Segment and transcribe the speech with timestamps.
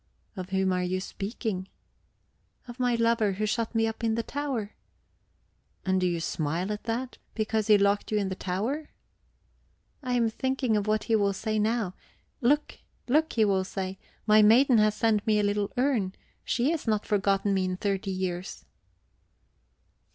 [0.35, 1.67] "Of whom are you speaking?"
[2.67, 4.73] "Of my lover, who shut me in the tower."
[5.85, 8.89] "And do you smile at that, because he locked you in the tower?"
[10.01, 11.93] "I am thinking of what he will say now.
[12.41, 16.87] 'Look, look,' he will say, 'my maiden has sent me a little urn; she has
[16.87, 18.65] not forgotten me in thirty years.'"